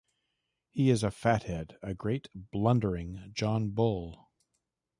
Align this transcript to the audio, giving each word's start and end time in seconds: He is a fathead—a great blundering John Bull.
He 0.71 0.89
is 0.89 1.03
a 1.03 1.11
fathead—a 1.11 1.93
great 1.93 2.27
blundering 2.33 3.29
John 3.35 3.69
Bull. 3.69 4.31